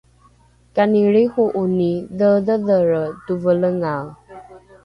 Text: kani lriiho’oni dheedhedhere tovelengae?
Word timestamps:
kani 0.75 1.01
lriiho’oni 1.11 1.91
dheedhedhere 2.21 3.03
tovelengae? 3.25 4.09